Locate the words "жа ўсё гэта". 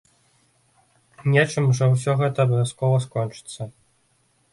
1.79-2.39